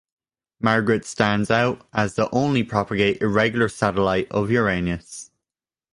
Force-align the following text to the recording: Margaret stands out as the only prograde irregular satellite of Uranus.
Margaret 0.59 1.05
stands 1.05 1.51
out 1.51 1.87
as 1.93 2.15
the 2.15 2.27
only 2.31 2.63
prograde 2.63 3.21
irregular 3.21 3.69
satellite 3.69 4.31
of 4.31 4.49
Uranus. 4.49 5.29